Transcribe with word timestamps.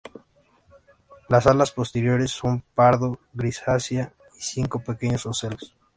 Las 1.29 1.45
alas 1.45 1.69
posteriores 1.69 2.31
son 2.31 2.63
pardo-grisáceas 2.73 4.11
y 4.35 4.41
cinco 4.41 4.79
pequeños 4.79 5.27
ocelos. 5.27 5.75